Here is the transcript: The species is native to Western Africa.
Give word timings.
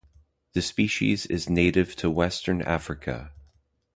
The 0.53 0.63
species 0.63 1.27
is 1.27 1.47
native 1.47 1.95
to 1.97 2.09
Western 2.09 2.63
Africa. 2.63 3.33